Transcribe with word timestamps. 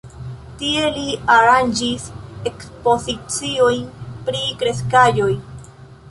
Tie 0.59 0.85
li 0.93 1.03
aranĝis 1.33 2.05
ekspoziciojn 2.51 3.83
pri 4.31 4.41
kreskaĵoj. 4.63 5.29